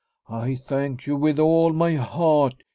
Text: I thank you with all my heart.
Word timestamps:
I 0.31 0.55
thank 0.55 1.05
you 1.05 1.15
with 1.15 1.37
all 1.37 1.71
my 1.73 1.93
heart. 1.93 2.63